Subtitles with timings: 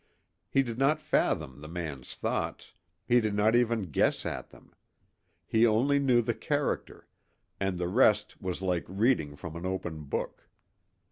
[0.49, 2.73] He did not fathom the man's thoughts,
[3.05, 4.73] he did not even guess at them.
[5.45, 7.07] He only knew the character,
[7.59, 10.47] and the rest was like reading from an open book.